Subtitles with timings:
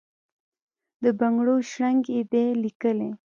[1.03, 3.09] د بنګړو شرنګ یې دی لېکلی،